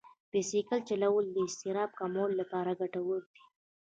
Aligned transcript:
بایسکل 0.31 0.79
چلول 0.89 1.25
د 1.31 1.37
اضطراب 1.47 1.89
کمولو 1.99 2.35
لپاره 2.41 2.77
ګټور 2.81 3.21
دي. 3.33 3.43